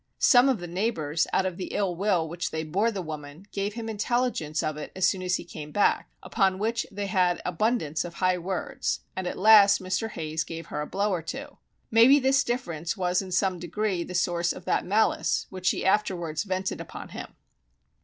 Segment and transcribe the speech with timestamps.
[0.17, 3.87] Some of the neighbours out of ill will which they bore the woman, gave him
[3.87, 8.15] intelligence of it as soon as he came back, upon which they had abundance of
[8.15, 10.09] high words, and at last Mr.
[10.09, 11.59] Hayes gave her a blow or two.
[11.91, 16.45] Maybe this difference was in some degree the source of that malice which she afterwards
[16.45, 17.35] vented upon him.